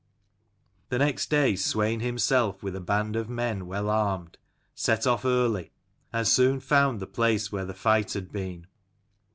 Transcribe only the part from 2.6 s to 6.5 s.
with a band of men well armed, set off early, and